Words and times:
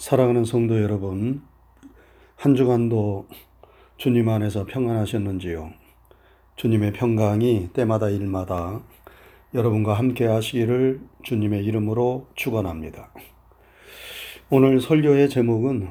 사랑하는 0.00 0.46
성도 0.46 0.80
여러분, 0.82 1.42
한 2.34 2.54
주간도 2.54 3.28
주님 3.98 4.30
안에서 4.30 4.64
평안하셨는지요? 4.64 5.74
주님의 6.56 6.94
평강이 6.94 7.68
때마다 7.74 8.08
일마다 8.08 8.80
여러분과 9.52 9.92
함께 9.92 10.24
하시기를 10.24 11.02
주님의 11.22 11.66
이름으로 11.66 12.28
축원합니다. 12.34 13.12
오늘 14.48 14.80
설교의 14.80 15.28
제목은 15.28 15.90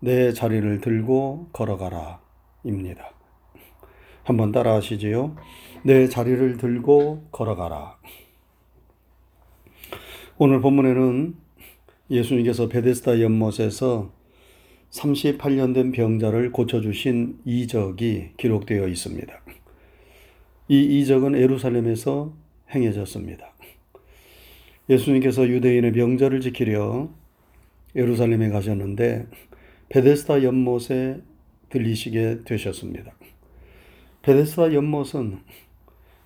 내 0.00 0.34
자리를 0.34 0.82
들고 0.82 1.48
걸어가라 1.54 2.20
입니다. 2.64 3.12
한번 4.24 4.52
따라 4.52 4.74
하시지요. 4.74 5.34
내 5.84 6.06
자리를 6.06 6.58
들고 6.58 7.28
걸어가라. 7.32 7.96
오늘 10.36 10.60
본문에는 10.60 11.43
예수님께서 12.10 12.68
베데스다 12.68 13.20
연못에서 13.20 14.12
38년 14.90 15.74
된 15.74 15.90
병자를 15.92 16.52
고쳐주신 16.52 17.40
이적이 17.44 18.30
기록되어 18.36 18.86
있습니다. 18.88 19.32
이 20.68 21.00
이적은 21.00 21.34
에루살렘에서 21.34 22.34
행해졌습니다. 22.70 23.52
예수님께서 24.88 25.48
유대인의 25.48 25.92
명절을 25.92 26.40
지키려 26.40 27.08
예루살렘에 27.96 28.50
가셨는데 28.50 29.26
베데스다 29.88 30.42
연못에 30.42 31.20
들리시게 31.70 32.40
되셨습니다. 32.44 33.12
베데스다 34.22 34.72
연못은 34.74 35.38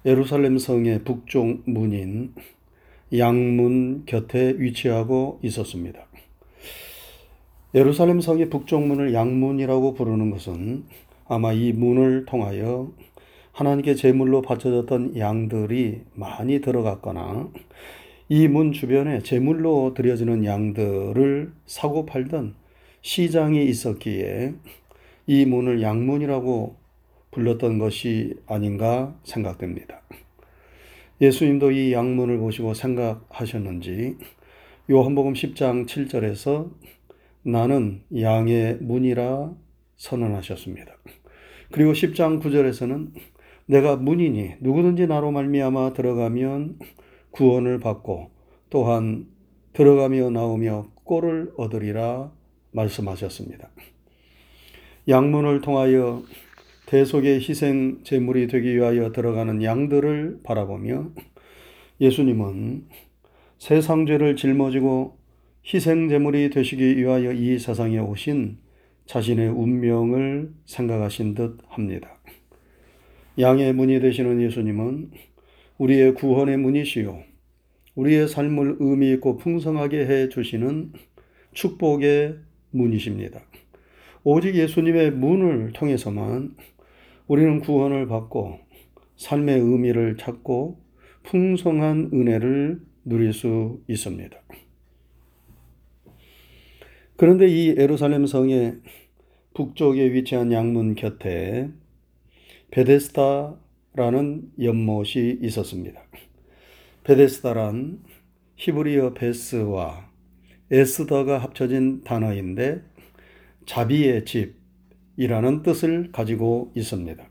예루살렘 0.05 0.59
성의 0.59 1.05
북쪽 1.05 1.63
문인 1.69 2.35
양문 3.17 4.05
곁에 4.07 4.55
위치하고 4.59 5.41
있었습니다. 5.43 6.01
예루살렘 7.75 8.21
성의 8.21 8.49
북쪽 8.51 8.87
문을 8.87 9.15
양문이라고 9.15 9.95
부르는 9.95 10.31
것은 10.31 10.85
아마 11.27 11.53
이 11.53 11.73
문을 11.73 12.25
통하여 12.27 12.93
하나님께 13.53 13.95
제물로 13.95 14.43
바쳐졌던 14.43 15.19
양들이 15.19 16.03
많이 16.15 16.61
들어갔거나 16.61 17.51
이 18.31 18.47
문 18.47 18.73
주변에 18.73 19.21
제물로 19.23 19.95
드려지는 19.95 20.45
양들을 20.45 21.53
사고 21.67 22.05
팔던 22.05 22.55
시장이 23.01 23.65
있었기에 23.67 24.55
이 25.27 25.45
문을 25.47 25.81
양문이라고 25.83 26.77
불렀던 27.31 27.79
것이 27.79 28.35
아닌가 28.47 29.15
생각됩니다. 29.25 30.03
예수님도 31.21 31.73
이 31.73 31.93
양문을 31.93 32.39
보시고 32.39 32.75
생각하셨는지 32.75 34.17
요한복음 34.91 35.33
10장 35.33 35.87
7절에서 35.87 36.71
나는 37.43 38.03
양의 38.17 38.79
문이라 38.81 39.53
선언하셨습니다. 39.97 40.97
그리고 41.73 41.93
10장 41.93 42.41
9절에서는 42.41 43.11
내가 43.67 43.97
문이니 43.97 44.55
누구든지 44.61 45.07
나로 45.07 45.31
말미암아 45.33 45.93
들어가면 45.93 46.79
구원을 47.33 47.81
받고 47.81 48.31
또한 48.71 49.27
들어가며 49.73 50.31
나오며 50.31 50.87
꼴을 51.05 51.53
얻으리라 51.57 52.33
말씀하셨습니다. 52.73 53.71
양문을 55.09 55.61
통하여 55.63 56.23
대속의 56.89 57.41
희생 57.41 58.03
제물이 58.03 58.47
되기 58.47 58.75
위하여 58.75 59.13
들어가는 59.13 59.63
양들을 59.63 60.41
바라보며 60.43 61.11
예수님은 62.01 62.87
세상 63.59 64.07
죄를 64.07 64.37
짊어지고 64.37 65.19
희생 65.67 66.09
제물이 66.09 66.49
되시기 66.49 66.97
위하여 66.97 67.35
이 67.35 67.59
세상에 67.59 67.99
오신 67.99 68.57
자신의 69.05 69.51
운명을 69.51 70.51
생각하신 70.65 71.35
듯 71.35 71.59
합니다. 71.69 72.19
양의 73.39 73.75
문이 73.75 74.01
되시는 74.01 74.41
예수님은 74.41 75.11
우리의 75.77 76.15
구원의 76.15 76.57
문이시요. 76.57 77.23
우리의 77.97 78.29
삶을 78.29 78.77
의미 78.81 79.13
있고 79.13 79.37
풍성하게 79.37 80.07
해 80.07 80.29
주시는 80.31 80.95
축복의 81.53 82.39
문이십니다. 82.71 83.43
오직 84.25 84.55
예수님의 84.55 85.11
문을 85.11 85.73
통해서만 85.75 86.57
우리는 87.29 87.61
구원을 87.61 88.09
받고 88.09 88.59
삶의 89.17 89.61
의미를 89.61 90.17
찾고 90.17 90.81
풍성한 91.25 92.11
은혜를 92.13 92.81
누릴 93.05 93.33
수 93.35 93.83
있습니다. 93.87 94.37
그런데 97.17 97.47
이 97.49 97.75
에루살렘 97.77 98.27
성의 98.27 98.81
북쪽에 99.55 100.13
위치한 100.13 100.53
양문 100.53 100.95
곁에 100.95 101.69
베데스다라는 102.71 104.53
연못이 104.63 105.39
있었습니다. 105.43 106.01
베데스다란 107.05 108.01
히브리어 108.57 109.15
베스와 109.15 110.11
에스더가 110.71 111.39
합쳐진 111.39 112.03
단어인데 112.05 112.83
자비의 113.67 114.25
집, 114.25 114.58
이라는 115.19 115.65
뜻을 115.65 116.13
가지고 116.13 116.71
있습니다. 116.77 117.25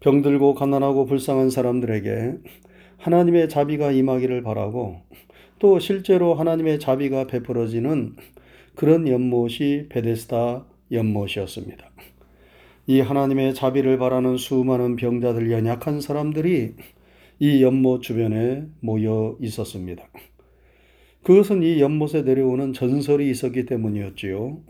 병들고 0.00 0.54
가난하고 0.54 1.04
불쌍한 1.04 1.50
사람들에게 1.50 2.32
하나님의 2.96 3.50
자비가 3.50 3.92
임하기를 3.92 4.42
바라고 4.42 5.02
또 5.58 5.78
실제로 5.78 6.32
하나님의 6.32 6.80
자비가 6.80 7.26
베풀어지는 7.26 8.16
그런 8.74 9.06
연못이 9.06 9.84
베데스다 9.90 10.64
연못이었습니다. 10.92 11.90
이 12.86 13.00
하나님의 13.00 13.52
자비를 13.52 13.98
바라는 13.98 14.38
수많은 14.38 14.96
병자들 14.96 15.50
연약한 15.50 16.00
사람들이 16.00 16.74
이 17.38 17.62
연못 17.62 18.00
주변에 18.00 18.66
모여 18.80 19.36
있었습니다. 19.42 20.08
그것은 21.22 21.62
이 21.62 21.82
연못에 21.82 22.22
내려오는 22.22 22.72
전설이 22.72 23.28
있었기 23.28 23.66
때문이었지요. 23.66 24.62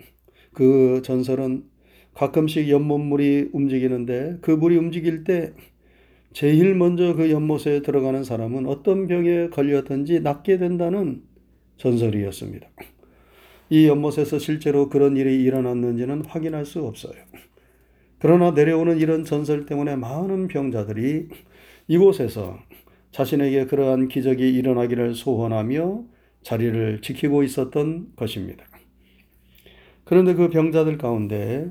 그 0.53 1.03
전설은 1.05 1.76
가끔씩 2.17 2.71
연못물이 2.71 3.51
움직이는데 3.53 4.39
그 4.41 4.51
물이 4.51 4.77
움직일 4.77 5.23
때 5.23 5.53
제일 6.33 6.75
먼저 6.75 7.15
그 7.15 7.31
연못에 7.31 7.83
들어가는 7.83 8.25
사람은 8.25 8.67
어떤 8.67 9.07
병에 9.07 9.49
걸렸든지 9.49 10.21
낫게 10.21 10.59
된다는 10.59 11.23
전설이었습니다. 11.77 12.69
이 13.69 13.87
연못에서 13.87 14.39
실제로 14.39 14.89
그런 14.89 15.17
일이 15.17 15.43
일어났는지는 15.43 16.25
확인할 16.25 16.65
수 16.65 16.85
없어요. 16.87 17.15
그러나 18.19 18.53
내려오는 18.53 18.99
이런 18.99 19.25
전설 19.25 19.67
때문에 19.67 19.97
많은 19.97 20.49
병자들이 20.49 21.29
이곳에서 21.89 22.59
자신에게 23.13 23.67
그러한 23.67 24.09
기적이 24.09 24.55
일어나기를 24.55 25.15
소원하며 25.15 26.05
자리를 26.43 27.03
지키고 27.03 27.43
있었던 27.43 28.13
것입니다. 28.17 28.65
그런데 30.05 30.35
그 30.35 30.49
병자들 30.49 30.99
가운데 30.99 31.69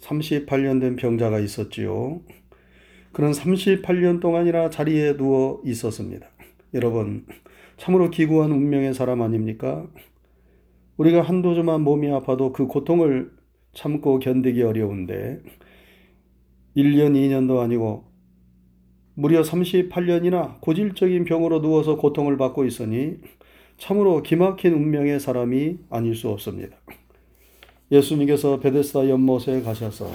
38년 0.00 0.80
된 0.80 0.96
병자가 0.96 1.38
있었지요. 1.38 2.20
그는 3.12 3.32
38년 3.32 4.20
동안이나 4.20 4.70
자리에 4.70 5.16
누워 5.16 5.60
있었습니다. 5.64 6.28
여러분, 6.74 7.26
참으로 7.76 8.10
기구한 8.10 8.52
운명의 8.52 8.94
사람 8.94 9.22
아닙니까? 9.22 9.86
우리가 10.96 11.22
한두 11.22 11.54
주만 11.54 11.80
몸이 11.80 12.10
아파도 12.12 12.52
그 12.52 12.66
고통을 12.66 13.30
참고 13.72 14.18
견디기 14.18 14.62
어려운데 14.62 15.40
1년, 16.76 17.14
2년도 17.14 17.60
아니고 17.60 18.04
무려 19.14 19.42
38년이나 19.42 20.60
고질적인 20.60 21.24
병으로 21.24 21.60
누워서 21.60 21.96
고통을 21.96 22.36
받고 22.36 22.64
있으니 22.64 23.16
참으로 23.76 24.22
기막힌 24.22 24.74
운명의 24.74 25.20
사람이 25.20 25.78
아닐 25.88 26.14
수 26.14 26.28
없습니다. 26.28 26.76
예수님께서 27.90 28.60
베데스다 28.60 29.08
연못에 29.08 29.62
가셔서 29.62 30.10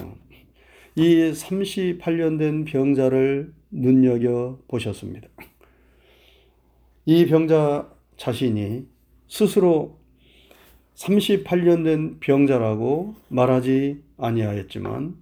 이 0.94 1.02
38년 1.32 2.38
된 2.38 2.64
병자를 2.64 3.52
눈여겨 3.70 4.60
보셨습니다. 4.68 5.28
이 7.04 7.26
병자 7.26 7.92
자신이 8.16 8.86
스스로 9.28 9.98
38년 10.94 11.84
된 11.84 12.18
병자라고 12.20 13.14
말하지 13.28 14.02
아니하였지만 14.16 15.16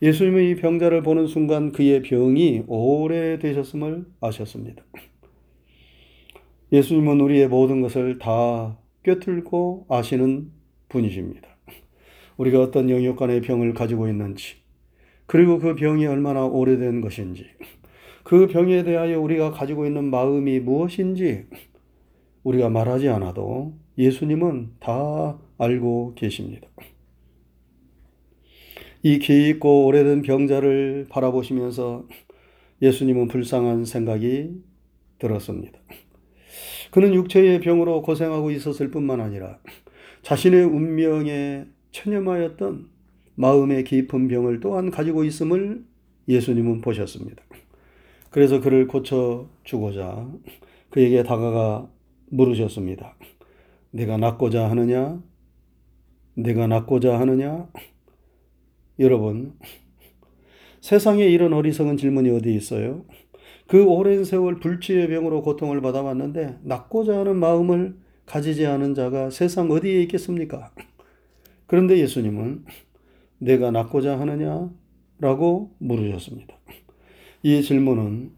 예수님은 0.00 0.44
이 0.44 0.54
병자를 0.54 1.02
보는 1.02 1.26
순간 1.26 1.72
그의 1.72 2.02
병이 2.02 2.64
오래되셨음을 2.68 4.06
아셨습니다. 4.20 4.82
예수님은 6.72 7.20
우리의 7.20 7.48
모든 7.48 7.82
것을 7.82 8.18
다 8.18 8.78
꿰뚫고 9.02 9.86
아시는 9.88 10.52
분이십니다. 10.88 11.49
우리가 12.40 12.62
어떤 12.62 12.88
영역 12.88 13.16
간의 13.16 13.42
병을 13.42 13.74
가지고 13.74 14.08
있는지, 14.08 14.54
그리고 15.26 15.58
그 15.58 15.74
병이 15.74 16.06
얼마나 16.06 16.46
오래된 16.46 17.02
것인지, 17.02 17.44
그 18.24 18.46
병에 18.46 18.82
대하여 18.82 19.20
우리가 19.20 19.50
가지고 19.50 19.84
있는 19.84 20.08
마음이 20.10 20.60
무엇인지, 20.60 21.48
우리가 22.42 22.70
말하지 22.70 23.10
않아도 23.10 23.74
예수님은 23.98 24.76
다 24.80 25.38
알고 25.58 26.14
계십니다. 26.14 26.66
이 29.02 29.18
깊고 29.18 29.84
오래된 29.84 30.22
병자를 30.22 31.08
바라보시면서 31.10 32.06
예수님은 32.80 33.28
불쌍한 33.28 33.84
생각이 33.84 34.62
들었습니다. 35.18 35.78
그는 36.90 37.12
육체의 37.12 37.60
병으로 37.60 38.00
고생하고 38.00 38.50
있었을 38.50 38.90
뿐만 38.90 39.20
아니라 39.20 39.58
자신의 40.22 40.64
운명에 40.64 41.66
체념하였던 41.92 42.88
마음의 43.34 43.84
깊은 43.84 44.28
병을 44.28 44.60
또한 44.60 44.90
가지고 44.90 45.24
있음을 45.24 45.84
예수님은 46.28 46.80
보셨습니다. 46.80 47.42
그래서 48.30 48.60
그를 48.60 48.86
고쳐 48.86 49.48
주고자 49.64 50.30
그에게 50.90 51.22
다가가 51.22 51.90
물으셨습니다. 52.30 53.16
내가 53.90 54.16
낫고자 54.16 54.70
하느냐? 54.70 55.20
내가 56.34 56.66
낫고자 56.66 57.18
하느냐? 57.18 57.68
여러분, 58.98 59.54
세상에 60.80 61.24
이런 61.24 61.52
어리석은 61.52 61.96
질문이 61.96 62.30
어디 62.30 62.54
있어요? 62.54 63.04
그 63.66 63.84
오랜 63.84 64.24
세월 64.24 64.58
불치의 64.60 65.08
병으로 65.08 65.42
고통을 65.42 65.80
받아왔는데 65.80 66.58
낫고자 66.62 67.20
하는 67.20 67.36
마음을 67.36 67.96
가지지 68.26 68.66
않은 68.66 68.94
자가 68.94 69.30
세상 69.30 69.70
어디에 69.70 70.02
있겠습니까? 70.02 70.72
그런데 71.70 71.98
예수님은 71.98 72.64
내가 73.38 73.70
낫고자 73.70 74.18
하느냐? 74.18 74.68
라고 75.20 75.70
물으셨습니다. 75.78 76.56
이 77.44 77.62
질문은 77.62 78.32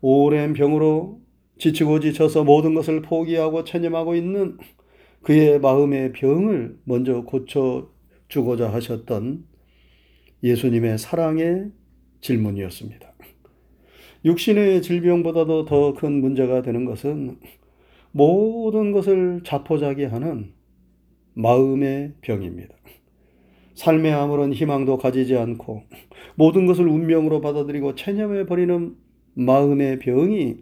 오랜 0.00 0.52
병으로 0.52 1.20
지치고 1.58 1.98
지쳐서 1.98 2.44
모든 2.44 2.74
것을 2.74 3.02
포기하고 3.02 3.64
체념하고 3.64 4.14
있는 4.14 4.56
그의 5.22 5.58
마음의 5.58 6.12
병을 6.12 6.78
먼저 6.84 7.22
고쳐주고자 7.22 8.72
하셨던 8.72 9.44
예수님의 10.44 10.98
사랑의 10.98 11.72
질문이었습니다. 12.20 13.14
육신의 14.24 14.82
질병보다도 14.82 15.64
더 15.64 15.94
큰 15.94 16.20
문제가 16.20 16.62
되는 16.62 16.84
것은 16.84 17.36
모든 18.12 18.92
것을 18.92 19.40
자포자기하는 19.42 20.54
마음의 21.34 22.14
병입니다. 22.20 22.74
삶에 23.74 24.12
아무런 24.12 24.52
희망도 24.52 24.98
가지지 24.98 25.36
않고 25.36 25.82
모든 26.36 26.66
것을 26.66 26.86
운명으로 26.86 27.40
받아들이고 27.40 27.96
체념해 27.96 28.46
버리는 28.46 28.94
마음의 29.34 29.98
병이 29.98 30.56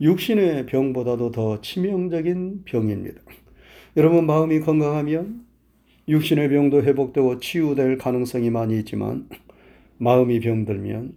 육신의 0.00 0.66
병보다도 0.66 1.30
더 1.30 1.60
치명적인 1.60 2.62
병입니다. 2.64 3.20
여러분 3.96 4.26
마음이 4.26 4.60
건강하면 4.60 5.44
육신의 6.08 6.48
병도 6.48 6.82
회복되고 6.82 7.38
치유될 7.38 7.98
가능성이 7.98 8.50
많이 8.50 8.78
있지만 8.78 9.28
마음이 9.98 10.40
병들면 10.40 11.16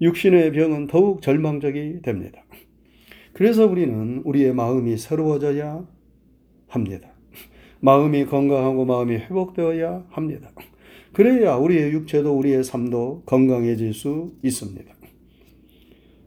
육신의 0.00 0.52
병은 0.52 0.86
더욱 0.86 1.22
절망적이 1.22 2.02
됩니다. 2.02 2.42
그래서 3.32 3.66
우리는 3.66 4.22
우리의 4.24 4.54
마음이 4.54 4.96
새로워져야 4.96 5.86
합니다. 6.68 7.12
마음이 7.80 8.26
건강하고 8.26 8.84
마음이 8.84 9.16
회복되어야 9.16 10.06
합니다. 10.10 10.50
그래야 11.12 11.56
우리의 11.56 11.92
육체도 11.92 12.36
우리의 12.36 12.62
삶도 12.62 13.22
건강해질 13.26 13.94
수 13.94 14.32
있습니다. 14.42 14.94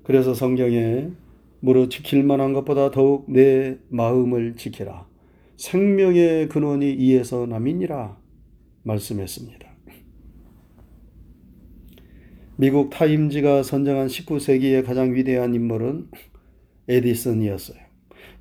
그래서 0.03 0.33
성경에 0.33 1.09
무릇 1.61 1.89
지킬 1.89 2.23
만한 2.23 2.53
것보다 2.53 2.91
더욱 2.91 3.31
내 3.31 3.77
마음을 3.89 4.55
지키라. 4.55 5.07
생명의 5.55 6.49
근원이 6.49 6.93
이에서 6.93 7.45
남이니라 7.45 8.17
말씀했습니다. 8.83 9.71
미국 12.57 12.89
타임지가 12.89 13.63
선정한 13.63 14.07
19세기의 14.07 14.85
가장 14.85 15.15
위대한 15.15 15.55
인물은 15.55 16.09
에디슨이었어요. 16.87 17.82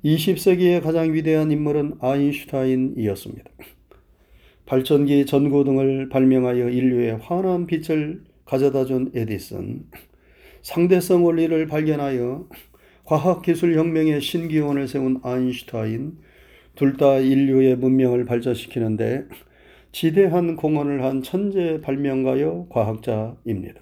20세기의 0.03 0.81
가장 0.81 1.13
위대한 1.13 1.51
인물은 1.51 1.95
아인슈타인이었습니다. 2.01 3.49
발전기, 4.65 5.25
전구 5.25 5.63
등을 5.63 6.09
발명하여 6.09 6.69
인류에 6.69 7.11
환한 7.11 7.67
빛을 7.67 8.23
가져다 8.45 8.85
준 8.85 9.11
에디슨. 9.15 9.83
상대성 10.61 11.25
원리를 11.25 11.67
발견하여 11.67 12.47
과학기술 13.05 13.75
혁명의 13.77 14.19
신기원을 14.21 14.87
세운 14.87 15.19
아인슈타인. 15.23 16.17
둘 16.75 16.97
다 16.97 17.19
인류의 17.19 17.75
문명을 17.77 18.25
발전시키는데 18.25 19.25
지대한 19.91 20.55
공헌을 20.55 21.03
한 21.03 21.21
천재 21.21 21.79
발명가요 21.81 22.67
과학자입니다. 22.69 23.79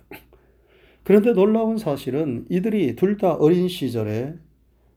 그런데 1.03 1.33
놀라운 1.33 1.77
사실은 1.77 2.45
이들이 2.49 2.95
둘 2.95 3.17
다 3.17 3.33
어린 3.33 3.69
시절에 3.69 4.33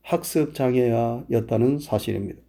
학습 0.05 0.55
장애아였다는 0.55 1.79
사실입니다. 1.79 2.41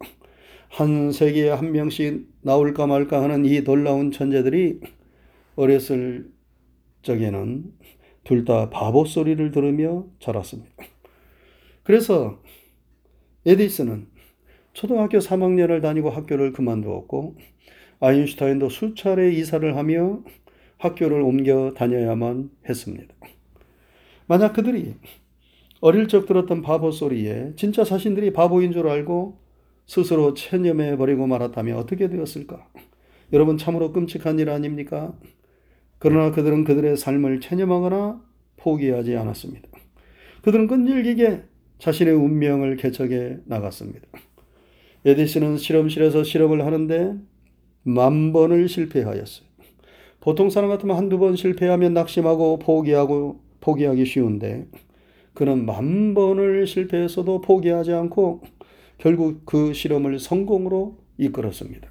한 0.68 1.10
세기에 1.10 1.48
한 1.50 1.72
명씩 1.72 2.28
나올까 2.42 2.86
말까 2.86 3.22
하는 3.22 3.46
이 3.46 3.64
놀라운 3.64 4.12
천재들이 4.12 4.80
어렸을 5.56 6.30
적에는 7.02 7.64
둘 8.24 8.44
다 8.44 8.68
바보 8.70 9.04
소리를 9.04 9.50
들으며 9.52 10.04
자랐습니다. 10.20 10.70
그래서 11.82 12.42
에디슨은 13.46 14.08
초등학교 14.72 15.18
3학년을 15.18 15.80
다니고 15.80 16.10
학교를 16.10 16.52
그만두었고 16.52 17.36
아인슈타인도 18.00 18.68
수차례 18.68 19.32
이사를 19.32 19.76
하며 19.76 20.22
학교를 20.76 21.22
옮겨 21.22 21.72
다녀야만 21.74 22.50
했습니다. 22.68 23.14
만약 24.26 24.52
그들이 24.52 24.96
어릴 25.80 26.08
적 26.08 26.26
들었던 26.26 26.62
바보 26.62 26.90
소리에 26.90 27.52
진짜 27.56 27.84
자신들이 27.84 28.32
바보인 28.32 28.72
줄 28.72 28.88
알고 28.88 29.38
스스로 29.86 30.34
체념해 30.34 30.96
버리고 30.96 31.26
말았다면 31.26 31.76
어떻게 31.76 32.08
되었을까? 32.08 32.66
여러분 33.32 33.58
참으로 33.58 33.92
끔찍한 33.92 34.38
일 34.38 34.50
아닙니까? 34.50 35.14
그러나 35.98 36.30
그들은 36.30 36.64
그들의 36.64 36.96
삶을 36.96 37.40
체념하거나 37.40 38.22
포기하지 38.56 39.16
않았습니다. 39.16 39.68
그들은 40.42 40.66
끈질기게 40.66 41.42
자신의 41.78 42.14
운명을 42.14 42.76
개척해 42.76 43.38
나갔습니다. 43.44 44.06
에디슨은 45.04 45.58
실험실에서 45.58 46.24
실험을 46.24 46.64
하는데 46.64 47.14
만 47.82 48.32
번을 48.32 48.68
실패하였어요. 48.68 49.46
보통 50.20 50.50
사람 50.50 50.70
같으면 50.70 50.96
한두 50.96 51.18
번 51.18 51.36
실패하면 51.36 51.94
낙심하고 51.94 52.58
포기하고 52.58 53.40
포기하기 53.60 54.04
쉬운데 54.06 54.66
그는 55.36 55.66
만 55.66 56.14
번을 56.14 56.66
실패했어도 56.66 57.42
포기하지 57.42 57.92
않고 57.92 58.40
결국 58.96 59.44
그 59.44 59.74
실험을 59.74 60.18
성공으로 60.18 60.96
이끌었습니다. 61.18 61.90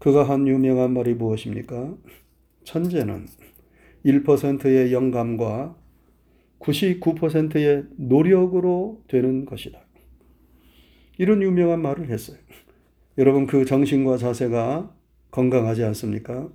그가 0.00 0.28
한 0.28 0.48
유명한 0.48 0.92
말이 0.92 1.14
무엇입니까? 1.14 1.96
천재는 2.64 3.26
1%의 4.04 4.92
영감과 4.92 5.76
99%의 6.58 7.84
노력으로 7.96 9.04
되는 9.06 9.44
것이다. 9.44 9.80
이런 11.18 11.42
유명한 11.42 11.80
말을 11.80 12.10
했어요. 12.10 12.38
여러분 13.18 13.46
그 13.46 13.64
정신과 13.64 14.16
자세가 14.16 14.92
건강하지 15.30 15.84
않습니까? 15.84 16.48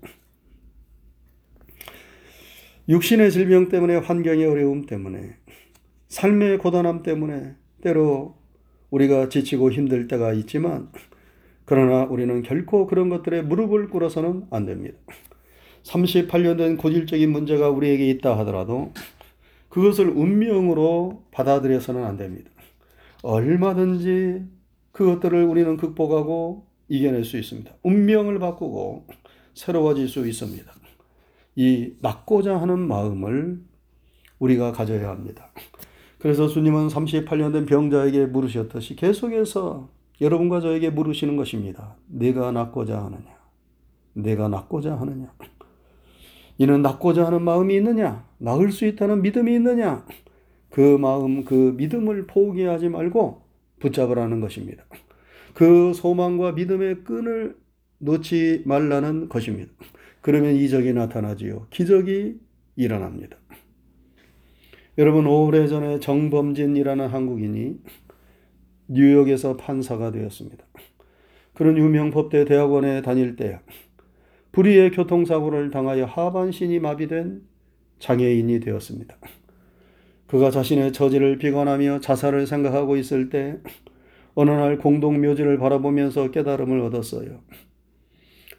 육신의 2.89 3.31
질병 3.31 3.69
때문에 3.69 3.95
환경의 3.95 4.45
어려움 4.45 4.85
때문에 4.85 5.37
삶의 6.11 6.57
고단함 6.57 7.03
때문에 7.03 7.55
때로 7.81 8.35
우리가 8.89 9.29
지치고 9.29 9.71
힘들 9.71 10.09
때가 10.09 10.33
있지만 10.33 10.89
그러나 11.63 12.03
우리는 12.03 12.41
결코 12.43 12.85
그런 12.85 13.07
것들에 13.07 13.41
무릎을 13.43 13.89
꿇어서는 13.89 14.47
안 14.51 14.65
됩니다. 14.65 14.97
38년 15.83 16.57
된 16.57 16.75
고질적인 16.75 17.31
문제가 17.31 17.69
우리에게 17.69 18.09
있다 18.09 18.37
하더라도 18.39 18.91
그것을 19.69 20.09
운명으로 20.09 21.23
받아들여서는 21.31 22.03
안 22.03 22.17
됩니다. 22.17 22.51
얼마든지 23.23 24.43
그것들을 24.91 25.45
우리는 25.45 25.77
극복하고 25.77 26.67
이겨낼 26.89 27.23
수 27.23 27.37
있습니다. 27.37 27.73
운명을 27.83 28.37
바꾸고 28.37 29.07
새로워질 29.53 30.09
수 30.09 30.27
있습니다. 30.27 30.69
이 31.55 31.93
낫고자 32.01 32.59
하는 32.59 32.79
마음을 32.79 33.61
우리가 34.39 34.73
가져야 34.73 35.07
합니다. 35.07 35.50
그래서 36.21 36.47
주님은 36.47 36.89
38년 36.89 37.51
된 37.51 37.65
병자에게 37.65 38.27
물으셨듯이 38.27 38.95
계속해서 38.95 39.89
여러분과 40.21 40.61
저에게 40.61 40.91
물으시는 40.91 41.35
것입니다. 41.35 41.95
내가 42.05 42.51
낫고자 42.51 43.05
하느냐? 43.05 43.35
내가 44.13 44.47
낫고자 44.47 44.99
하느냐? 44.99 45.33
이는 46.59 46.83
낫고자 46.83 47.25
하는 47.25 47.41
마음이 47.41 47.75
있느냐? 47.77 48.23
나을 48.37 48.71
수 48.71 48.85
있다는 48.85 49.23
믿음이 49.23 49.51
있느냐? 49.55 50.05
그 50.69 50.95
마음, 50.97 51.43
그 51.43 51.73
믿음을 51.75 52.27
포기하지 52.27 52.89
말고 52.89 53.41
붙잡으라는 53.79 54.41
것입니다. 54.41 54.83
그 55.55 55.91
소망과 55.95 56.51
믿음의 56.51 57.03
끈을 57.03 57.57
놓지 57.97 58.61
말라는 58.65 59.27
것입니다. 59.27 59.71
그러면 60.21 60.55
이적이 60.55 60.93
나타나지요. 60.93 61.65
기적이 61.71 62.39
일어납니다. 62.75 63.37
여러분 65.01 65.25
오래전에 65.25 65.99
정범진이라는 65.99 67.07
한국인이 67.07 67.75
뉴욕에서 68.87 69.57
판사가 69.57 70.11
되었습니다. 70.11 70.63
그런 71.55 71.75
유명 71.75 72.11
법대 72.11 72.45
대학원에 72.45 73.01
다닐 73.01 73.35
때 73.35 73.59
불의의 74.51 74.91
교통사고를 74.91 75.71
당하여 75.71 76.05
하반신이 76.05 76.77
마비된 76.77 77.41
장애인이 77.97 78.59
되었습니다. 78.59 79.17
그가 80.27 80.51
자신의 80.51 80.93
처지를 80.93 81.39
비관하며 81.39 82.01
자살을 82.01 82.45
생각하고 82.45 82.95
있을 82.95 83.31
때 83.31 83.57
어느 84.35 84.51
날 84.51 84.77
공동 84.77 85.19
묘지를 85.19 85.57
바라보면서 85.57 86.29
깨달음을 86.29 86.79
얻었어요. 86.79 87.39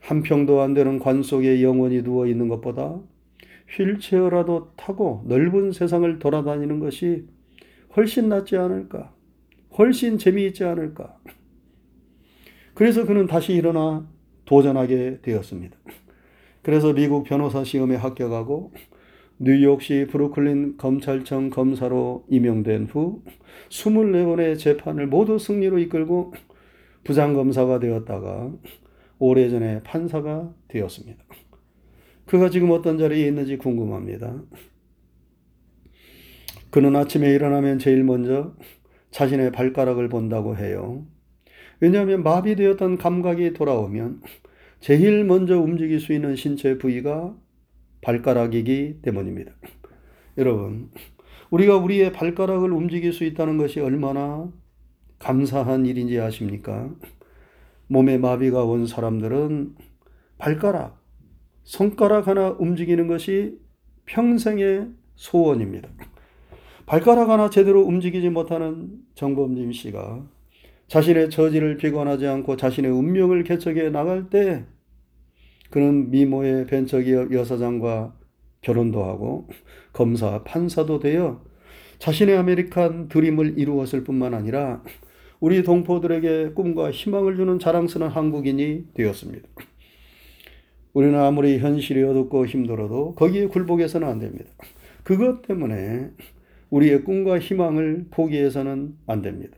한 0.01 0.25
평도 0.25 0.61
안 0.61 0.75
되는 0.75 0.99
관 0.99 1.23
속에 1.23 1.63
영원히 1.63 2.03
누워 2.03 2.27
있는 2.27 2.49
것보다 2.49 3.01
휠체어라도 3.73 4.73
타고 4.77 5.23
넓은 5.27 5.73
세상을 5.73 6.19
돌아다니는 6.19 6.79
것이 6.79 7.27
훨씬 7.97 8.29
낫지 8.29 8.57
않을까? 8.57 9.15
훨씬 9.79 10.19
재미있지 10.19 10.65
않을까? 10.65 11.19
그래서 12.75 13.05
그는 13.05 13.27
다시 13.27 13.55
일어나 13.55 14.07
도전하게 14.45 15.21
되었습니다. 15.23 15.77
그래서 16.63 16.93
미국 16.93 17.25
변호사 17.25 17.65
시험에 17.65 17.97
합격하고 17.97 18.73
뉴욕시 19.39 20.07
브루클린 20.11 20.77
검찰청 20.77 21.51
검사로 21.51 22.27
임명된 22.29 22.87
후 22.87 23.23
24번의 23.71 24.59
재판을 24.59 25.07
모두 25.07 25.39
승리로 25.39 25.79
이끌고 25.81 26.33
부장검사가 27.05 27.81
되었다가 27.81 28.53
오래전에 29.19 29.83
판사가 29.83 30.55
되었습니다. 30.69 31.25
그가 32.33 32.49
지금 32.49 32.71
어떤 32.71 32.97
자리에 32.97 33.27
있는지 33.27 33.59
궁금합니다. 33.59 34.43
그는 36.71 36.97
아침에 36.97 37.29
일어나면 37.29 37.79
제일 37.79 38.05
먼저 38.05 38.55
자신의 39.11 39.53
발가락을 39.53 40.09
본다고 40.09 40.57
해요. 40.57 41.05
왜냐하면 41.79 42.23
마비되었던 42.23 42.97
감각이 42.97 43.53
돌아오면 43.53 44.23
제일 44.81 45.25
먼저 45.25 45.61
움직일 45.61 46.01
수 46.01 46.15
있는 46.15 46.35
신체 46.35 46.79
부위가 46.79 47.37
발가락이기 48.01 49.01
때문입니다. 49.03 49.53
여러분, 50.39 50.91
우리가 51.51 51.77
우리의 51.77 52.13
발가락을 52.13 52.73
움직일 52.73 53.13
수 53.13 53.25
있다는 53.25 53.59
것이 53.59 53.79
얼마나 53.81 54.51
감사한 55.19 55.85
일인지 55.85 56.19
아십니까? 56.19 56.95
몸에 57.89 58.17
마비가 58.17 58.65
온 58.65 58.87
사람들은 58.87 59.75
발가락, 60.39 61.02
손가락 61.65 62.29
하나 62.29 62.51
움직이는 62.59 63.07
것이 63.07 63.59
평생의 64.07 64.89
소원입니다. 65.15 65.89
발가락 66.87 67.31
하나 67.31 67.49
제대로 67.49 67.83
움직이지 67.83 68.29
못하는 68.29 68.91
정범진 69.15 69.73
씨가 69.73 70.27
자신의 70.89 71.31
처지를 71.31 71.77
비관하지 71.77 72.27
않고 72.27 72.57
자신의 72.57 72.91
운명을 72.91 73.45
개척해 73.45 73.91
나갈 73.91 74.29
때 74.29 74.67
그는 75.71 76.11
미모의 76.11 76.67
벤처기업 76.67 77.33
여사장과 77.33 78.15
결혼도 78.61 79.03
하고 79.05 79.49
검사, 79.93 80.43
판사도 80.43 80.99
되어 81.01 81.43
자신의 81.99 82.37
아메리칸 82.37 83.09
드림을 83.09 83.59
이루었을 83.59 84.05
뿐만 84.05 84.35
아니라 84.35 84.83
우리 85.41 85.63
동포들에게 85.63 86.53
꿈과 86.55 86.91
희망을 86.91 87.37
주는 87.37 87.59
자랑스러운 87.59 88.11
한국인이 88.13 88.89
되었습니다. 88.95 89.49
우리는 90.93 91.19
아무리 91.19 91.59
현실이 91.59 92.03
어둡고 92.03 92.47
힘들어도 92.47 93.15
거기에 93.15 93.47
굴복해서는 93.47 94.07
안 94.07 94.19
됩니다. 94.19 94.51
그것 95.03 95.43
때문에 95.43 96.11
우리의 96.71 97.05
꿈과 97.05 97.39
희망을 97.39 98.07
포기해서는 98.11 98.97
안 99.07 99.23
됩니다. 99.23 99.57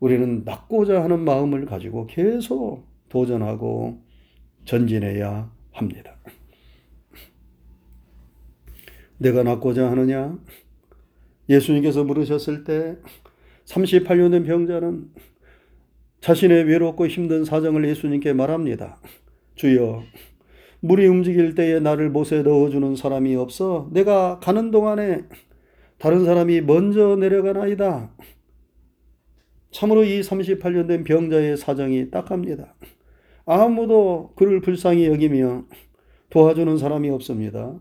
우리는 0.00 0.42
낫고자 0.44 1.02
하는 1.02 1.20
마음을 1.24 1.64
가지고 1.66 2.06
계속 2.06 2.86
도전하고 3.08 4.02
전진해야 4.64 5.50
합니다. 5.72 6.16
내가 9.18 9.42
낫고자 9.42 9.90
하느냐? 9.90 10.38
예수님께서 11.48 12.04
물으셨을 12.04 12.64
때 12.64 12.96
38년 13.66 14.30
된 14.30 14.44
병자는 14.44 15.10
자신의 16.20 16.64
외롭고 16.64 17.06
힘든 17.06 17.44
사정을 17.44 17.86
예수님께 17.88 18.32
말합니다. 18.32 18.98
주여, 19.54 20.02
물이 20.84 21.06
움직일 21.06 21.54
때에 21.54 21.80
나를 21.80 22.10
못에 22.10 22.42
넣어주는 22.42 22.94
사람이 22.96 23.34
없어 23.36 23.88
내가 23.90 24.38
가는 24.40 24.70
동안에 24.70 25.22
다른 25.96 26.26
사람이 26.26 26.60
먼저 26.60 27.16
내려가나이다. 27.16 28.14
참으로 29.70 30.04
이 30.04 30.20
38년 30.20 30.86
된 30.86 31.02
병자의 31.02 31.56
사정이 31.56 32.10
딱합니다. 32.10 32.74
아무도 33.46 34.34
그를 34.36 34.60
불쌍히 34.60 35.06
여기며 35.06 35.64
도와주는 36.28 36.76
사람이 36.76 37.08
없습니다. 37.08 37.80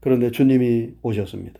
그런데 0.00 0.30
주님이 0.30 0.96
오셨습니다. 1.00 1.58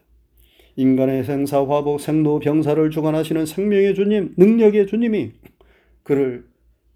인간의 0.76 1.24
생사, 1.24 1.64
화복, 1.64 1.98
생로, 1.98 2.40
병사를 2.40 2.90
주관하시는 2.90 3.46
생명의 3.46 3.94
주님, 3.94 4.34
능력의 4.36 4.86
주님이 4.86 5.32
그를 6.02 6.44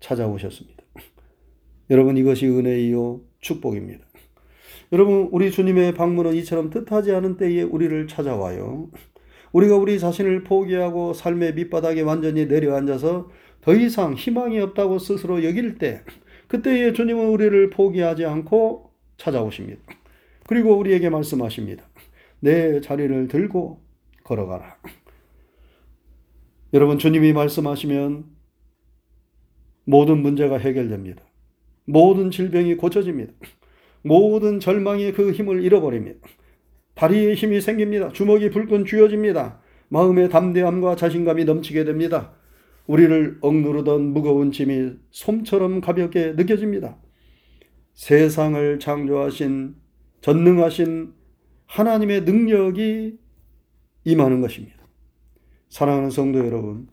찾아오셨습니다. 0.00 0.85
여러분 1.88 2.18
이것이 2.18 2.47
은혜이요 2.47 3.29
축복입니다. 3.40 4.04
여러분 4.92 5.28
우리 5.30 5.50
주님의 5.50 5.94
방문은 5.94 6.35
이처럼 6.37 6.70
뜻하지 6.70 7.12
않은 7.12 7.37
때에 7.37 7.62
우리를 7.62 8.06
찾아와요. 8.09 8.90
우리가 9.52 9.76
우리 9.76 9.99
자신을 9.99 10.44
포기하고 10.44 11.12
삶의 11.12 11.54
밑바닥에 11.54 12.02
완전히 12.02 12.47
내려앉아서 12.47 13.30
더 13.61 13.75
이상 13.75 14.14
희망이 14.14 14.59
없다고 14.61 14.99
스스로 14.99 15.44
여길 15.44 15.78
때 15.78 16.02
그때에 16.49 16.92
주님은 16.92 17.28
우리를 17.28 17.70
포기하지 17.70 18.25
않고 18.25 18.90
찾아오십니다. 19.16 19.80
그리고 20.47 20.76
우리에게 20.76 21.11
말씀하십니다. 21.11 21.85
내 22.40 22.80
자리를 22.80 23.28
들고 23.28 23.80
걸어가라. 24.25 24.76
여러분 26.73 26.99
주님이 26.99 27.32
말씀하시면 27.32 28.25
모든 29.85 30.23
문제가 30.23 30.59
해결됩니다. 30.59 31.23
모든 31.84 32.30
질병이 32.30 32.76
고쳐집니다. 32.76 33.32
모든 34.02 34.60
절망이 34.60 35.12
그 35.12 35.32
힘을 35.32 35.62
잃어버립니다. 35.62 36.20
다리에 36.94 37.34
힘이 37.34 37.60
생깁니다. 37.60 38.10
주먹이 38.10 38.50
불끈 38.50 38.87
쥐어집니다. 38.87 39.60
마음의 39.88 40.28
담대함과 40.28 40.96
자신감이 40.96 41.44
넘치게 41.44 41.84
됩니다. 41.84 42.34
우리를 42.87 43.38
억누르던 43.40 44.12
무거운 44.12 44.52
짐이 44.52 44.92
솜처럼 45.10 45.80
가볍게 45.80 46.32
느껴집니다. 46.32 46.99
세상을 47.94 48.78
창조하신 48.78 49.75
전능하신 50.20 51.12
하나님의 51.66 52.22
능력이 52.22 53.18
임하는 54.04 54.40
것입니다. 54.40 54.76
사랑하는 55.68 56.10
성도 56.10 56.40
여러분, 56.40 56.88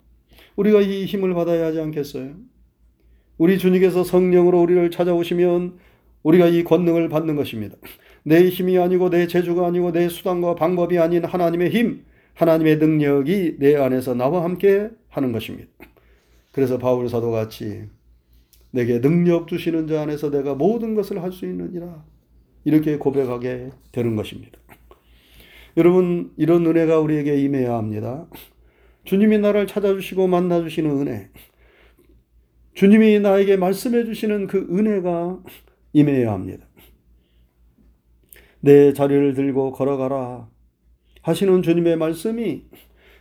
우리가 0.56 0.80
이 0.80 1.04
힘을 1.04 1.34
받아야 1.34 1.66
하지 1.66 1.80
않겠어요? 1.80 2.36
우리 3.38 3.58
주님께서 3.58 4.04
성령으로 4.04 4.60
우리를 4.60 4.90
찾아오시면 4.90 5.78
우리가 6.22 6.48
이 6.48 6.64
권능을 6.64 7.08
받는 7.08 7.36
것입니다. 7.36 7.76
내 8.24 8.48
힘이 8.48 8.78
아니고 8.78 9.10
내 9.10 9.26
재주가 9.26 9.66
아니고 9.68 9.92
내 9.92 10.08
수단과 10.08 10.56
방법이 10.56 10.98
아닌 10.98 11.24
하나님의 11.24 11.70
힘, 11.70 12.04
하나님의 12.34 12.78
능력이 12.78 13.56
내 13.58 13.76
안에서 13.76 14.14
나와 14.14 14.44
함께 14.44 14.90
하는 15.08 15.32
것입니다. 15.32 15.68
그래서 16.52 16.78
바울 16.78 17.08
사도 17.08 17.30
같이 17.30 17.84
내게 18.70 19.00
능력 19.00 19.48
주시는 19.48 19.86
자 19.86 20.02
안에서 20.02 20.30
내가 20.30 20.54
모든 20.54 20.94
것을 20.94 21.22
할 21.22 21.32
수 21.32 21.46
있느니라 21.46 22.04
이렇게 22.64 22.98
고백하게 22.98 23.70
되는 23.92 24.16
것입니다. 24.16 24.58
여러분 25.76 26.32
이런 26.36 26.66
은혜가 26.66 26.98
우리에게 26.98 27.40
임해야 27.40 27.74
합니다. 27.74 28.26
주님이 29.04 29.38
나를 29.38 29.66
찾아주시고 29.66 30.26
만나주시는 30.26 30.90
은혜, 30.90 31.30
주님이 32.78 33.18
나에게 33.18 33.56
말씀해 33.56 34.04
주시는 34.04 34.46
그 34.46 34.68
은혜가 34.70 35.42
임해야 35.94 36.32
합니다. 36.32 36.64
내 38.60 38.92
자리를 38.92 39.34
들고 39.34 39.72
걸어가라 39.72 40.48
하시는 41.22 41.60
주님의 41.60 41.96
말씀이 41.96 42.66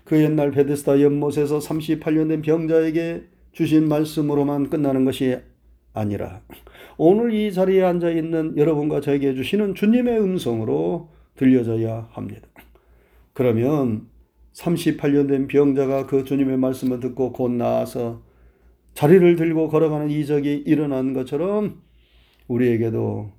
그 0.03 0.21
옛날 0.21 0.51
베데스다 0.51 1.01
연못에서 1.01 1.57
38년 1.57 2.29
된 2.29 2.43
병자에게 2.43 3.23
주신 3.51 3.87
말씀으로만 3.87 4.69
끝나는 4.69 5.05
것이 5.05 5.39
아니라 5.91 6.43
오늘 6.97 7.33
이 7.33 7.51
자리에 7.51 7.81
앉아 7.81 8.11
있는 8.11 8.55
여러분과 8.57 9.01
저에게 9.01 9.33
주시는 9.33 9.73
주님의 9.73 10.19
음성으로 10.19 11.09
들려져야 11.35 12.09
합니다. 12.11 12.47
그러면 13.33 14.05
38년 14.53 15.27
된 15.27 15.47
병자가 15.47 16.05
그 16.05 16.25
주님의 16.25 16.57
말씀을 16.57 16.99
듣고 16.99 17.33
곧 17.33 17.49
나와서 17.53 18.26
자리를 18.97 19.35
들고 19.35 19.67
걸어가는 19.67 20.09
이적이 20.09 20.63
일어난 20.65 21.13
것처럼 21.13 21.83
우리에게도 22.47 23.31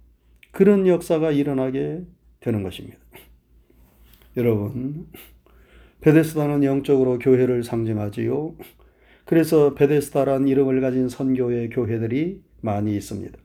그런 0.52 0.86
역사가 0.86 1.32
일어나게 1.32 2.04
되는 2.38 2.62
것입니다. 2.62 2.96
여러분, 4.36 5.08
베데스다는 6.00 6.62
영적으로 6.62 7.18
교회를 7.18 7.64
상징하지요. 7.64 8.54
그래서 9.24 9.74
베데스다란 9.74 10.46
이름을 10.46 10.80
가진 10.80 11.08
선교의 11.08 11.70
교회들이 11.70 12.40
많이 12.60 12.94
있습니다. 12.94 13.36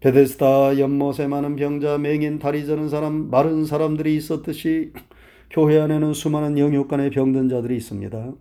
베데스다 0.00 0.78
연못에 0.78 1.26
많은 1.26 1.56
병자, 1.56 1.98
맹인, 1.98 2.38
다리 2.38 2.64
저는 2.64 2.88
사람, 2.88 3.28
마른 3.28 3.66
사람들이 3.66 4.16
있었듯이 4.16 4.94
교회 5.50 5.80
안에는 5.80 6.14
수많은 6.14 6.56
영육간의 6.56 7.10
병든 7.10 7.50
자들이 7.50 7.76
있습니다. 7.76 8.32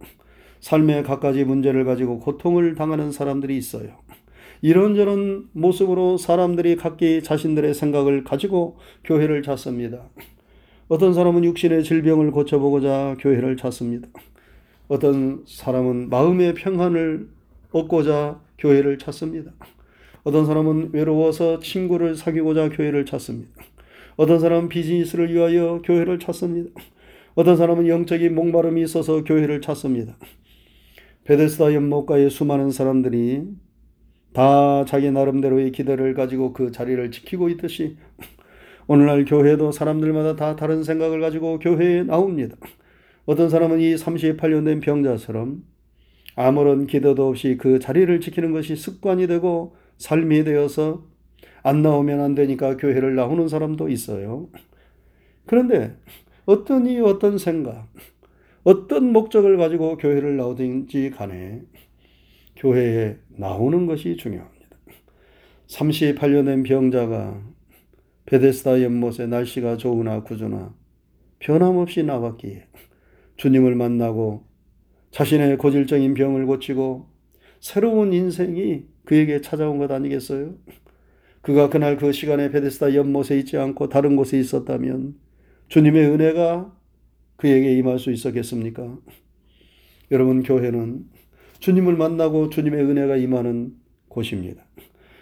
삶의 0.60 1.04
갖가지 1.04 1.44
문제를 1.44 1.86
가지고 1.86 2.20
고통을 2.20 2.75
당하는 2.75 3.12
사람들이 3.12 3.58
있어요. 3.58 3.89
이런저런 4.62 5.48
모습으로 5.54 6.18
사람들이 6.18 6.75
각기 6.75 7.24
자신들의 7.24 7.74
생각을 7.74 8.24
가지고 8.24 8.78
교회를 9.04 9.42
찾습니다. 9.42 10.10
어떤 10.89 11.13
사람은 11.13 11.44
육신의 11.46 11.84
질병을 11.84 12.32
고쳐보고자 12.32 13.18
교회를 13.20 13.56
찾습니다. 13.58 14.10
어떤 14.88 15.44
사람은 15.46 16.10
마음의 16.10 16.56
평안을 16.56 17.30
얻고자 17.72 18.42
교회를 18.58 18.98
찾습니다. 18.98 19.51
어떤 20.24 20.46
사람은 20.46 20.89
외로워서 20.94 21.60
친구를 21.60 22.16
사귀고자 22.16 22.70
교회를 22.70 23.06
찾습니다. 23.06 23.50
어떤 24.18 24.39
사람은 24.39 24.68
비즈니스를 24.68 25.34
위하여 25.34 25.82
교회를 25.86 26.20
찾습니다. 26.20 26.72
어떤 27.36 27.56
사람은 27.56 27.88
영적인 27.88 28.36
목마름이 28.36 28.82
있어서 28.84 29.24
교회를 29.24 29.62
찾습니다. 29.62 30.18
베데스다 31.29 31.75
연못가의 31.75 32.31
수많은 32.31 32.71
사람들이 32.71 33.43
다 34.33 34.83
자기 34.86 35.12
나름대로의 35.12 35.71
기대를 35.71 36.15
가지고 36.15 36.53
그 36.53 36.71
자리를 36.71 37.12
지키고 37.12 37.50
있듯이 37.50 37.98
오늘날 38.88 39.25
교회도 39.25 39.71
사람들마다 39.71 40.36
다 40.36 40.55
다른 40.55 40.83
생각을 40.83 41.21
가지고 41.21 41.59
교회에 41.59 42.01
나옵니다. 42.01 42.57
어떤 43.27 43.48
사람은 43.48 43.79
이 43.79 43.93
38년 43.93 44.65
된 44.65 44.79
병자처럼 44.79 45.62
아무런 46.36 46.88
기대도 46.88 47.27
없이 47.27 47.57
그 47.57 47.77
자리를 47.77 48.19
지키는 48.21 48.51
것이 48.51 48.75
습관이 48.75 49.27
되고 49.27 49.75
삶이 50.00 50.45
되어서 50.45 51.05
안 51.62 51.83
나오면 51.83 52.21
안 52.21 52.33
되니까 52.33 52.75
교회를 52.75 53.13
나오는 53.13 53.48
사람도 53.48 53.89
있어요. 53.89 54.50
그런데 55.45 55.95
어떤 56.48 56.88
이 56.88 57.00
어떤 57.00 57.38
생각, 57.38 57.88
어떤 58.63 59.12
목적을 59.13 59.58
가지고 59.58 59.98
교회를 59.98 60.38
나오든지 60.38 61.12
간에 61.12 61.62
교회에 62.56 63.18
나오는 63.30 63.86
것이 63.86 64.18
중요합니다. 64.18 64.78
38년 65.68 66.46
된 66.46 66.63
병자가 66.63 67.42
베데스다 68.25 68.82
연못에 68.84 69.28
날씨가 69.28 69.78
좋으나 69.78 70.24
구주나 70.24 70.74
변함없이 71.39 72.04
나왔기에 72.04 72.68
주님을 73.38 73.75
만나고 73.75 74.46
자신의 75.12 75.58
고질적인 75.58 76.13
병을 76.13 76.46
고치고 76.46 77.10
새로운 77.60 78.13
인생이 78.13 78.84
그에게 79.06 79.42
찾아온 79.42 79.78
것 79.78 79.89
아니겠어요? 79.92 80.56
그가 81.42 81.70
그날 81.70 81.98
그 81.98 82.12
시간에 82.12 82.51
베데스다 82.51 82.94
연못에 82.94 83.39
있지 83.39 83.58
않고 83.58 83.89
다른 83.89 84.16
곳에 84.16 84.38
있었다면 84.38 85.16
주님의 85.70 86.06
은혜가 86.10 86.78
그에게 87.39 87.74
임할 87.77 88.00
수 88.00 88.12
있었겠습니까? 88.12 88.98
여러분, 90.12 90.43
교회는 90.43 91.05
주님을 91.60 91.96
만나고 91.96 92.50
주님의 92.50 92.84
은혜가 92.84 93.15
임하는 93.15 93.74
곳입니다. 94.10 94.63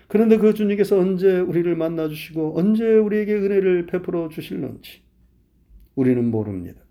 그런데 0.07 0.38
그 0.38 0.53
주님께서 0.53 0.97
언제 0.97 1.39
우리를 1.39 1.75
만나 1.75 2.07
주시고 2.07 2.57
언제 2.57 2.83
우리에게 2.85 3.35
은혜를 3.35 3.85
베풀어 3.85 4.29
주실는지 4.29 5.01
우리는 5.96 6.31
모릅니다. 6.31 6.81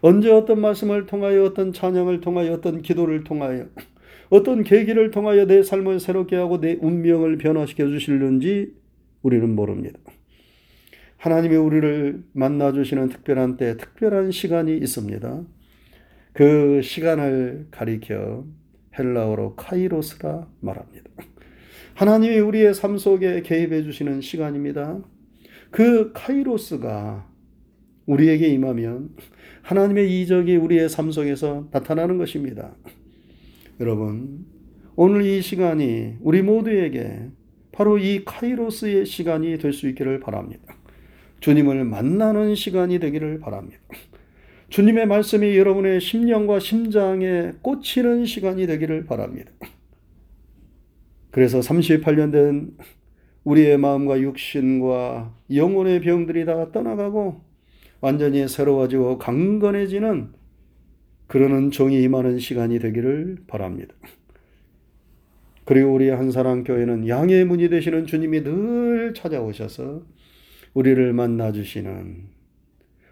언제 0.00 0.30
어떤 0.30 0.60
말씀을 0.60 1.06
통하여 1.06 1.44
어떤 1.44 1.72
찬양을 1.72 2.20
통하여 2.20 2.52
어떤 2.52 2.82
기도를 2.82 3.24
통하여 3.24 3.68
어떤 4.28 4.64
계기를 4.64 5.10
통하여 5.10 5.46
내 5.46 5.62
삶을 5.62 6.00
새롭게 6.00 6.36
하고 6.36 6.60
내 6.60 6.76
운명을 6.80 7.38
변화시켜 7.38 7.86
주실는지 7.86 8.74
우리는 9.22 9.54
모릅니다. 9.54 9.98
하나님이 11.18 11.56
우리를 11.56 12.22
만나 12.32 12.72
주시는 12.72 13.08
특별한 13.08 13.56
때, 13.56 13.76
특별한 13.76 14.30
시간이 14.30 14.76
있습니다. 14.78 15.42
그 16.32 16.80
시간을 16.80 17.66
가리켜 17.72 18.46
헬라어로 18.96 19.56
카이로스라 19.56 20.48
말합니다. 20.60 21.10
하나님이 21.94 22.38
우리의 22.38 22.72
삶 22.72 22.96
속에 22.98 23.42
개입해 23.42 23.82
주시는 23.82 24.20
시간입니다. 24.20 25.00
그 25.72 26.12
카이로스가 26.12 27.28
우리에게 28.06 28.46
임하면 28.48 29.10
하나님의 29.62 30.20
이적이 30.22 30.56
우리의 30.56 30.88
삶 30.88 31.10
속에서 31.10 31.68
나타나는 31.72 32.16
것입니다. 32.18 32.76
여러분, 33.80 34.46
오늘 34.94 35.22
이 35.22 35.42
시간이 35.42 36.14
우리 36.20 36.42
모두에게 36.42 37.28
바로 37.72 37.98
이 37.98 38.24
카이로스의 38.24 39.04
시간이 39.04 39.58
될 39.58 39.72
수 39.72 39.88
있기를 39.88 40.20
바랍니다. 40.20 40.77
주님을 41.40 41.84
만나는 41.84 42.54
시간이 42.54 42.98
되기를 42.98 43.40
바랍니다. 43.40 43.80
주님의 44.70 45.06
말씀이 45.06 45.56
여러분의 45.56 46.00
심령과 46.00 46.60
심장에 46.60 47.52
꽂히는 47.62 48.26
시간이 48.26 48.66
되기를 48.66 49.06
바랍니다. 49.06 49.50
그래서 51.30 51.60
38년 51.60 52.32
된 52.32 52.76
우리의 53.44 53.78
마음과 53.78 54.20
육신과 54.20 55.34
영혼의 55.54 56.00
병들이 56.00 56.44
다 56.44 56.70
떠나가고 56.70 57.40
완전히 58.00 58.46
새로워지고 58.46 59.18
강건해지는 59.18 60.32
그러는 61.26 61.70
종이 61.70 62.02
임하는 62.02 62.38
시간이 62.38 62.78
되기를 62.78 63.38
바랍니다. 63.46 63.94
그리고 65.64 65.92
우리 65.92 66.08
한사랑 66.08 66.64
교회는 66.64 67.08
양의 67.08 67.44
문이 67.44 67.68
되시는 67.68 68.06
주님이 68.06 68.42
늘 68.42 69.12
찾아오셔서 69.14 70.02
우리를 70.78 71.12
만나 71.12 71.50
주시는 71.50 72.28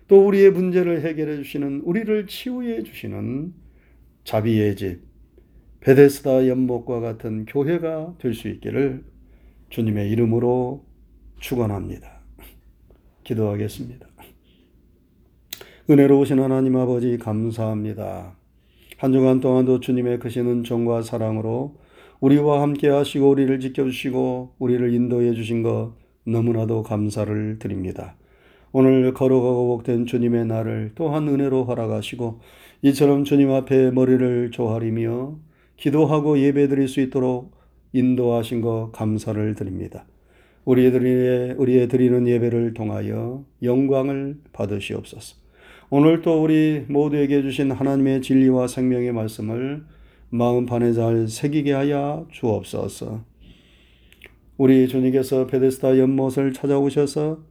또 0.07 0.25
우리의 0.25 0.53
문제를 0.53 1.05
해결해 1.05 1.39
주시는 1.39 1.81
우리를 1.81 2.29
치유해 2.29 2.85
주시는 2.85 3.53
자비의 4.23 4.77
집 4.77 5.01
베데스다 5.81 6.47
연못과 6.47 7.01
같은 7.01 7.45
교회가 7.45 8.15
될 8.19 8.35
수 8.35 8.47
있기를 8.47 9.05
주님의 9.71 10.11
이름으로 10.11 10.85
축원합니다. 11.41 12.21
기도하겠습니다. 13.25 14.07
은혜로우신 15.91 16.39
하나님 16.39 16.77
아버지 16.77 17.19
감사합니다. 17.19 18.37
한 18.97 19.13
주간 19.13 19.41
동안도 19.41 19.81
주님의 19.81 20.21
크신 20.21 20.47
은총과 20.47 21.03
사랑으로 21.03 21.81
우리와 22.21 22.63
함께 22.63 22.89
하시고 22.89 23.29
우리를 23.29 23.59
지켜주시고 23.59 24.55
우리를 24.61 24.95
인도해 24.95 25.35
주신 25.35 25.65
것 25.65 26.06
너무나도 26.27 26.83
감사를 26.83 27.59
드립니다. 27.59 28.17
오늘 28.73 29.15
걸어가고 29.15 29.69
복된 29.69 30.07
주님의 30.07 30.47
날을 30.47 30.93
또한 30.95 31.29
은혜로 31.29 31.65
허락하시고 31.65 32.41
이처럼 32.83 33.25
주님 33.25 33.51
앞에 33.51 33.91
머리를 33.91 34.51
조아리며 34.51 35.39
기도하고 35.77 36.39
예배드릴 36.39 36.89
수 36.89 37.01
있도록 37.01 37.53
인도하신 37.93 38.61
것 38.61 38.91
감사를 38.93 39.55
드립니다. 39.55 40.07
우리의, 40.65 41.55
우리의 41.57 41.89
드리는 41.89 42.27
예배를 42.27 42.75
통하여 42.75 43.45
영광을 43.63 44.39
받으시옵소서. 44.53 45.37
오늘 45.89 46.21
또 46.21 46.43
우리 46.43 46.85
모두에게 46.89 47.43
주신 47.43 47.71
하나님의 47.71 48.21
진리와 48.23 48.67
생명의 48.67 49.13
말씀을 49.13 49.85
마음판에 50.31 50.93
잘 50.93 51.29
새기게 51.29 51.73
하여 51.73 52.27
주옵소서. 52.33 53.36
우리 54.59 54.89
주님께서 54.89 55.47
베데스다 55.47 55.99
연못을 55.99 56.55
찾아오셔서 56.55 57.45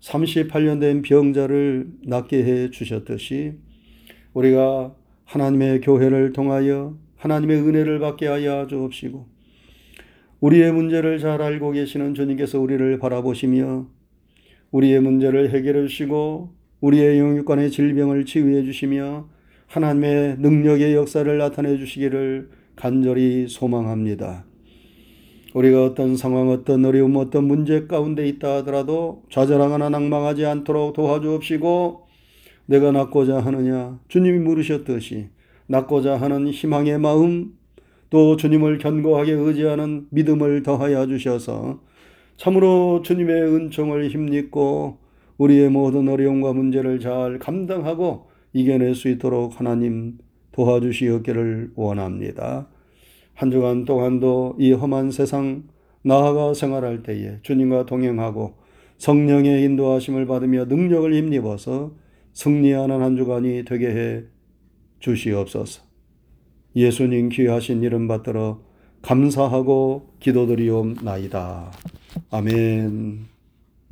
38년 0.00 0.78
된 0.78 1.00
병자를 1.00 1.88
낫게 2.04 2.44
해 2.44 2.70
주셨듯이 2.70 3.54
우리가 4.34 4.94
하나님의 5.24 5.80
교회를 5.80 6.34
통하여 6.34 6.98
하나님의 7.16 7.62
은혜를 7.62 7.98
받게 7.98 8.26
하여 8.26 8.66
주옵시고 8.66 9.26
우리의 10.40 10.72
문제를 10.72 11.18
잘 11.18 11.40
알고 11.40 11.72
계시는 11.72 12.12
주님께서 12.12 12.60
우리를 12.60 12.98
바라보시며 12.98 13.86
우리의 14.70 15.00
문제를 15.00 15.50
해결해 15.54 15.86
주시고 15.86 16.54
우리의 16.80 17.18
영육간의 17.18 17.70
질병을 17.70 18.26
치유해 18.26 18.64
주시며 18.64 19.28
하나님의 19.66 20.36
능력의 20.38 20.94
역사를 20.94 21.38
나타내 21.38 21.78
주시기를 21.78 22.50
간절히 22.76 23.46
소망합니다. 23.48 24.49
우리가 25.54 25.84
어떤 25.84 26.16
상황, 26.16 26.48
어떤 26.48 26.84
어려움, 26.84 27.16
어떤 27.16 27.44
문제 27.44 27.86
가운데 27.86 28.26
있다 28.28 28.58
하더라도 28.58 29.22
좌절하거나 29.30 29.88
낭망하지 29.88 30.46
않도록 30.46 30.92
도와주옵시고 30.92 32.06
내가 32.66 32.92
낳고자 32.92 33.40
하느냐? 33.40 33.98
주님이 34.08 34.38
물으셨듯이 34.38 35.28
낳고자 35.66 36.16
하는 36.16 36.48
희망의 36.48 36.98
마음 36.98 37.54
또 38.10 38.36
주님을 38.36 38.78
견고하게 38.78 39.32
의지하는 39.32 40.06
믿음을 40.10 40.62
더하여 40.62 41.06
주셔서 41.06 41.80
참으로 42.36 43.02
주님의 43.02 43.42
은총을 43.42 44.08
힘입고 44.08 44.98
우리의 45.38 45.68
모든 45.68 46.08
어려움과 46.08 46.52
문제를 46.52 47.00
잘 47.00 47.38
감당하고 47.38 48.30
이겨낼 48.52 48.94
수 48.94 49.08
있도록 49.08 49.58
하나님 49.58 50.18
도와주시었기를 50.52 51.72
원합니다. 51.74 52.68
한 53.40 53.50
주간 53.50 53.86
동안도 53.86 54.56
이 54.58 54.70
험한 54.72 55.12
세상 55.12 55.62
나아가 56.02 56.52
생활할 56.52 57.02
때에 57.02 57.38
주님과 57.40 57.86
동행하고 57.86 58.52
성령의 58.98 59.64
인도하심을 59.64 60.26
받으며 60.26 60.66
능력을 60.66 61.14
힘입어서 61.14 61.92
승리하는 62.34 63.00
한 63.00 63.16
주간이 63.16 63.64
되게 63.64 63.86
해 63.86 64.24
주시옵소서. 64.98 65.82
예수님 66.76 67.30
귀하신 67.30 67.82
이름 67.82 68.08
받들어 68.08 68.60
감사하고 69.00 70.16
기도드리옵나이다. 70.20 71.72
아멘. 72.30 73.29